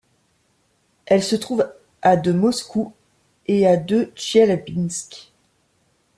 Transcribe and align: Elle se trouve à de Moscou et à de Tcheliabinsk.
Elle 1.05 1.21
se 1.21 1.35
trouve 1.35 1.71
à 2.01 2.17
de 2.17 2.31
Moscou 2.31 2.91
et 3.45 3.67
à 3.67 3.77
de 3.77 4.05
Tcheliabinsk. 4.15 5.31